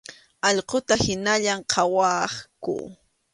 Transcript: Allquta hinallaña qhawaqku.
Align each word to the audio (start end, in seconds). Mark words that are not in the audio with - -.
Allquta 0.47 0.93
hinallaña 1.03 1.55
qhawaqku. 1.71 2.75